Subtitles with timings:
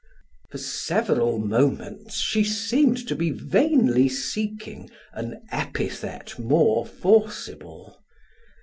[0.49, 8.01] For several moments she seemed to be vainly seeking an epithet more forcible.